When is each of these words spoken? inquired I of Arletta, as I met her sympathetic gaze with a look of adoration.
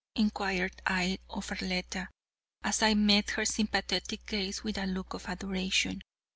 inquired 0.15 0.81
I 0.83 1.19
of 1.29 1.51
Arletta, 1.51 2.07
as 2.63 2.81
I 2.81 2.95
met 2.95 3.29
her 3.29 3.45
sympathetic 3.45 4.25
gaze 4.25 4.63
with 4.63 4.79
a 4.79 4.87
look 4.87 5.13
of 5.13 5.27
adoration. 5.27 6.01